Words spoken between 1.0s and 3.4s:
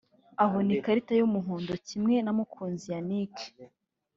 y’umuhondo kimwe na Mukunzi Yannick